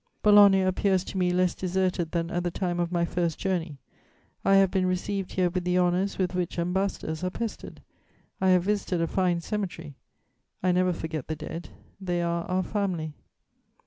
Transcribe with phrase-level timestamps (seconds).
[0.23, 3.77] "Bologna appears to me less deserted than at the time of my first journey.
[4.43, 7.83] I have been received here with the honours with which ambassadors are pestered.
[8.41, 9.93] I have visited a fine cemetery:
[10.63, 11.69] I never forget the dead;
[12.01, 13.13] they are our family.